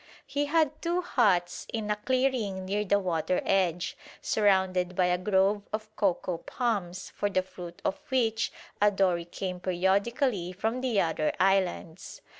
[0.25, 5.61] He had two huts in a clearing near the water edge, surrounded by a grove
[5.71, 8.51] of cocoa palms for the fruit of which
[8.81, 12.23] a dory came periodically from the other islands.